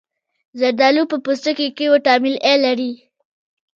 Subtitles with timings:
[0.59, 2.91] زردالو په پوستکي کې ویټامین A لري.